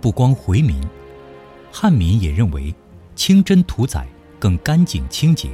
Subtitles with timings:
[0.00, 0.80] 不光回民，
[1.72, 2.74] 汉民也认为
[3.14, 4.06] 清真屠宰
[4.38, 5.50] 更干净清洁，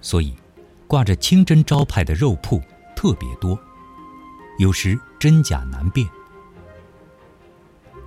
[0.00, 0.34] 所以
[0.86, 2.60] 挂着清真招牌的肉铺
[2.96, 3.58] 特别多，
[4.58, 6.08] 有时真假难辨。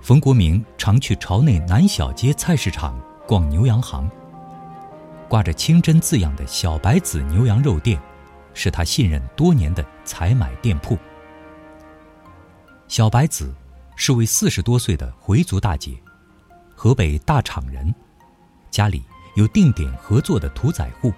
[0.00, 4.08] 冯国明常去朝内南小街菜市场逛牛羊行。
[5.28, 8.00] 挂着“清真”字样的小白子牛羊肉店，
[8.54, 10.96] 是他信任多年的采买店铺。
[12.86, 13.54] 小白子
[14.00, 16.00] 是位四十多岁的回族大姐，
[16.76, 17.92] 河北大厂人，
[18.70, 19.02] 家里
[19.34, 21.12] 有定点合作的屠宰户，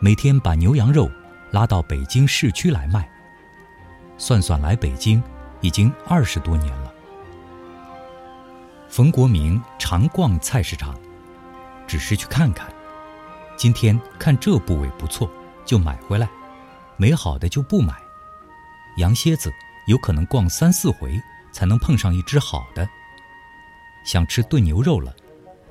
[0.00, 1.08] 每天把牛羊肉
[1.52, 3.08] 拉到北京市区来卖。
[4.18, 5.22] 算算来北京
[5.60, 6.92] 已经二十多年了。
[8.88, 10.98] 冯国明常逛菜市场，
[11.86, 12.68] 只是去看看。
[13.56, 15.30] 今天看这部位不错，
[15.64, 16.26] 就买回来；
[16.96, 17.94] 没好的就不买。
[18.96, 19.52] 羊蝎子
[19.86, 21.22] 有可能逛三四回
[21.56, 22.86] 才能碰上一只好的。
[24.04, 25.16] 想吃炖牛肉了，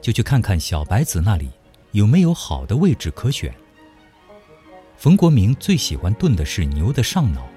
[0.02, 1.52] 就去看看小白子那里
[1.92, 3.54] 有没有好的位置可选。
[4.98, 7.48] 冯国明最喜欢炖的是牛的上脑。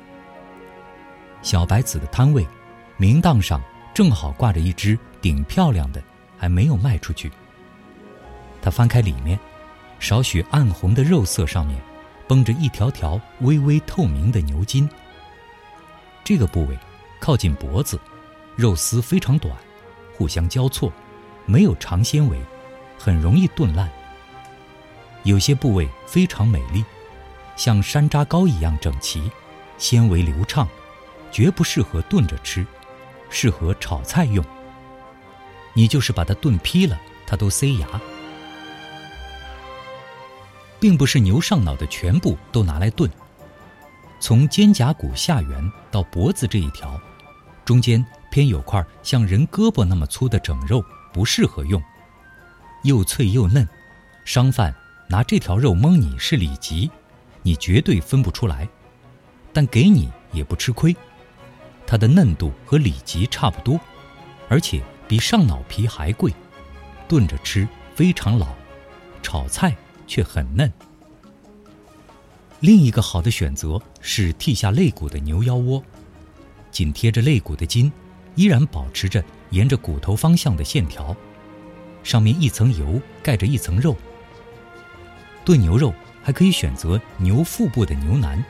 [1.40, 2.46] 小白子的摊位，
[2.98, 3.62] 明档上
[3.94, 6.02] 正好挂着一只顶漂亮的，
[6.36, 7.32] 还没有卖出去。
[8.60, 9.38] 他翻开里面。
[10.00, 11.76] 少许暗红的肉色上面，
[12.28, 14.88] 绷着一条条微微透明的牛筋。
[16.22, 16.78] 这个部位
[17.18, 17.98] 靠近脖子，
[18.58, 19.56] 肉丝非常短，
[20.16, 20.92] 互相交错，
[21.46, 22.36] 没有长纤维，
[22.98, 23.88] 很容易炖烂。
[25.22, 26.84] 有些部位非常美丽，
[27.54, 29.30] 像山楂糕一样整齐，
[29.76, 30.66] 纤维流畅，
[31.30, 32.66] 绝不适合炖着吃，
[33.30, 34.44] 适合炒菜用。
[35.72, 36.98] 你就是把它炖劈了，
[37.28, 37.86] 它都塞牙。
[40.80, 43.08] 并不是牛上脑的全部都拿来炖。
[44.18, 47.00] 从肩胛骨下缘到脖子这一条，
[47.64, 51.82] 中间偏有块像人胳膊那么粗的整肉，不适合用。
[52.84, 53.68] 又脆又嫩，
[54.24, 54.74] 商贩
[55.08, 56.90] 拿这条肉蒙你是里脊，
[57.42, 58.68] 你绝对分不出来。
[59.52, 60.96] 但给你也不吃亏，
[61.86, 63.80] 它的嫩度和里脊差不多，
[64.48, 66.32] 而且比上脑皮还贵。
[67.08, 68.48] 炖着吃非常老，
[69.22, 69.76] 炒菜。
[70.10, 70.72] 却很嫩。
[72.60, 75.84] 另一个好的选择是剔下肋骨的牛腰窝，
[76.70, 77.92] 紧贴着肋骨的筋，
[78.38, 81.14] 依然保持着沿着骨头方向的线条，
[82.04, 83.96] 上面一层油盖着一层肉。
[85.44, 88.40] 炖牛肉还可以选择牛腹部的牛腩，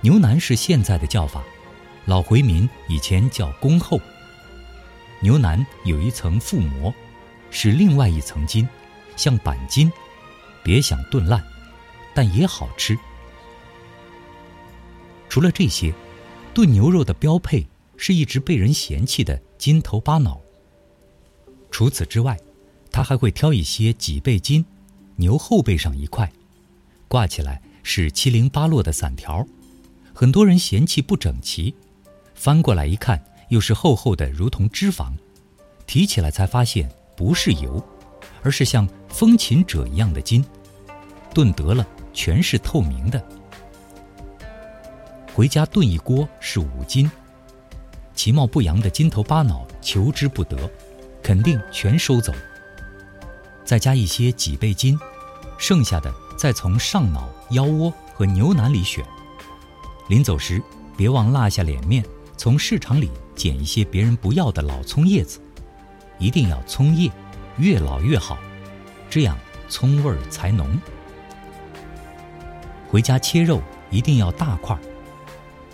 [0.00, 1.44] 牛腩是现在的叫法，
[2.06, 4.00] 老回民以前叫公后。
[5.20, 6.92] 牛腩有一层腹膜，
[7.52, 8.68] 是另外一层筋，
[9.14, 9.92] 像板筋。
[10.64, 11.40] 别想炖烂，
[12.12, 12.98] 但也好吃。
[15.28, 15.94] 除了这些，
[16.52, 17.64] 炖牛肉的标配
[18.04, 20.40] 是一直被人嫌弃的筋头巴脑。
[21.70, 22.36] 除此之外，
[22.90, 24.64] 他还会挑一些脊背筋，
[25.14, 26.28] 牛后背上一块，
[27.06, 29.46] 挂起来是七零八落的散条，
[30.12, 31.72] 很多人嫌弃不整齐，
[32.34, 35.12] 翻过来一看，又是厚厚的如同脂肪，
[35.86, 37.80] 提起来才发现不是油。
[38.42, 40.44] 而是像风琴者一样的筋，
[41.32, 43.24] 炖得了全是透明的。
[45.32, 47.08] 回家炖一锅是五斤，
[48.22, 50.56] 其貌不扬的筋头巴脑求之不得，
[51.24, 52.32] 肯定全收走。
[53.64, 54.96] 再加一些脊背筋，
[55.58, 59.04] 剩下的再从上脑、腰窝和牛腩里选。
[60.08, 60.62] 临走时
[60.96, 62.04] 别忘落下脸面，
[62.36, 65.40] 从市场里捡一些别人不要的老葱叶子，
[66.20, 67.10] 一定要葱叶。
[67.58, 68.38] 越老越好，
[69.10, 69.36] 这样
[69.68, 70.80] 葱味儿才浓。
[72.88, 73.60] 回家切肉
[73.90, 74.78] 一定要大块儿，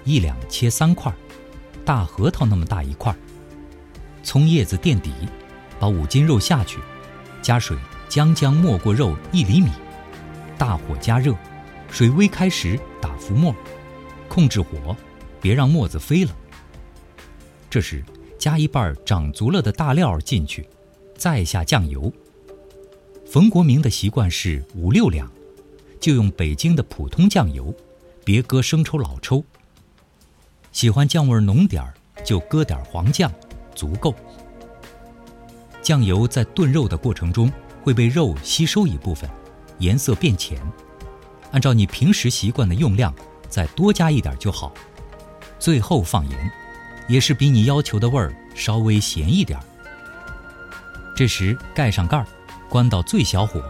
[0.04, 1.14] 一两切三块儿，
[1.88, 3.16] 大核桃那么大一块。
[4.22, 5.10] 葱叶子垫底，
[5.80, 6.78] 把五斤肉下去，
[7.40, 7.78] 加水
[8.10, 9.70] 将将没过肉一厘米，
[10.58, 11.34] 大火加热，
[11.90, 13.54] 水微开时打浮沫，
[14.28, 14.94] 控制火，
[15.40, 16.36] 别让沫子飞了。
[17.70, 18.04] 这时
[18.38, 20.68] 加一半长足了的大料进去。
[21.16, 22.12] 再下酱油。
[23.26, 25.26] 冯国明的习惯是五六两，
[25.98, 27.74] 就用北京的普通酱油，
[28.26, 29.42] 别搁生抽、老抽。
[30.78, 31.92] 喜欢酱味浓点儿，
[32.24, 33.28] 就搁点黄酱，
[33.74, 34.14] 足够。
[35.82, 37.50] 酱油在炖肉的过程中
[37.82, 39.28] 会被肉吸收一部分，
[39.78, 40.56] 颜色变浅。
[41.50, 43.12] 按照你平时习惯的用量，
[43.48, 44.72] 再多加一点就好。
[45.58, 46.52] 最后放盐，
[47.08, 49.64] 也是比你要求的味儿稍微咸一点儿。
[51.16, 52.26] 这时盖上盖儿，
[52.68, 53.60] 关到最小火，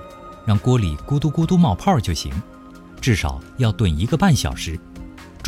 [0.44, 2.30] 让锅里咕嘟咕嘟冒泡就行。
[3.00, 4.78] 至少要炖一个半小时，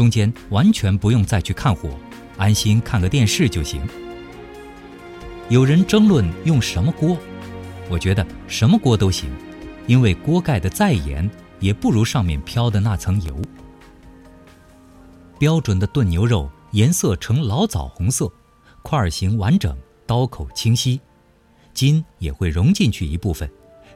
[0.01, 1.91] 中间完全不用再去看火，
[2.39, 3.87] 安心看个电视就行。
[5.51, 7.19] 有人争论用什么锅，
[7.91, 9.29] 我觉得什么锅都行，
[9.87, 13.39] 因为锅盖的再严也不如上面飘的那层油。
[15.39, 18.27] 标准的炖牛肉颜色呈老枣红色，
[18.81, 19.77] 块形完整，
[20.07, 20.99] 刀口清晰，
[21.75, 23.47] 筋也会融进去一部分，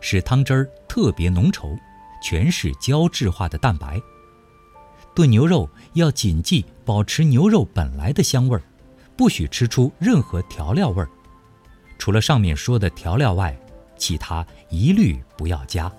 [0.03, 1.75] 使汤汁儿特别浓稠，
[2.23, 3.99] 全是胶质化的蛋白。
[5.15, 8.63] 炖牛肉要谨记保持牛肉本来的香味儿，
[9.17, 11.09] 不许吃出任何调料味儿。
[11.99, 13.57] 除了上面说的调料外，
[13.97, 15.91] 其他一律不要加。